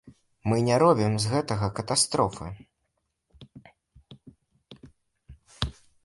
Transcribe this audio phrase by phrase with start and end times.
[0.51, 2.47] Мы не робім з гэтага катастрофы.